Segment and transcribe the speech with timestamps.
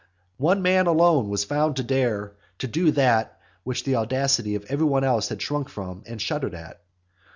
[0.39, 4.87] One man alone was found to dare to do that which the audacity of every
[4.87, 6.81] one else had shrunk from and shuddered at.